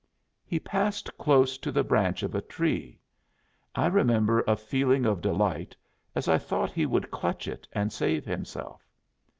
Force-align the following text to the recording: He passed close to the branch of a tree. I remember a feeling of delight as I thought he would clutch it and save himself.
He 0.43 0.59
passed 0.59 1.15
close 1.19 1.59
to 1.59 1.71
the 1.71 1.83
branch 1.83 2.23
of 2.23 2.33
a 2.33 2.41
tree. 2.41 2.99
I 3.75 3.85
remember 3.85 4.43
a 4.47 4.55
feeling 4.57 5.05
of 5.05 5.21
delight 5.21 5.75
as 6.15 6.27
I 6.27 6.39
thought 6.39 6.71
he 6.71 6.87
would 6.87 7.11
clutch 7.11 7.47
it 7.47 7.67
and 7.71 7.93
save 7.93 8.25
himself. 8.25 8.89